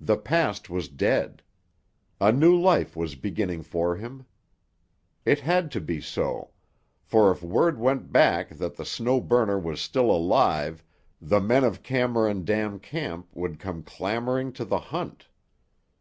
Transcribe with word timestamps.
The 0.00 0.16
past 0.16 0.68
was 0.70 0.88
dead. 0.88 1.40
A 2.20 2.32
new 2.32 2.60
life 2.60 2.96
was 2.96 3.14
beginning 3.14 3.62
for 3.62 3.94
him. 3.94 4.26
It 5.24 5.38
had 5.38 5.70
to 5.70 5.80
be 5.80 6.00
so, 6.00 6.50
for 7.04 7.30
if 7.30 7.44
word 7.44 7.78
went 7.78 8.10
back 8.10 8.48
that 8.56 8.74
the 8.74 8.84
Snow 8.84 9.20
Burner 9.20 9.60
was 9.60 9.80
still 9.80 10.10
alive 10.10 10.82
the 11.22 11.38
men 11.38 11.62
of 11.62 11.84
Cameron 11.84 12.44
Dam 12.44 12.80
Camp 12.80 13.28
would 13.36 13.60
come 13.60 13.84
clamouring 13.84 14.52
to 14.54 14.64
the 14.64 14.80
hunt. 14.80 15.28